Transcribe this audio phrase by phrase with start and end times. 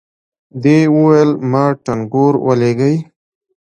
[0.63, 2.95] دې وويل ما ټنګور ولېږئ.